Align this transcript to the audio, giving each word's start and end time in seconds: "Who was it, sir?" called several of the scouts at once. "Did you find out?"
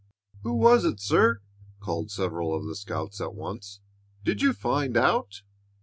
"Who 0.41 0.53
was 0.53 0.83
it, 0.83 0.99
sir?" 0.99 1.41
called 1.79 2.09
several 2.09 2.55
of 2.55 2.65
the 2.65 2.75
scouts 2.75 3.21
at 3.21 3.35
once. 3.35 3.81
"Did 4.23 4.41
you 4.41 4.51
find 4.51 4.97
out?" 4.97 5.43